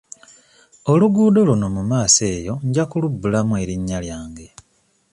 [0.91, 4.47] Oluguudo luno mu maaso eyo nja kulubbulamu erinnya lyange.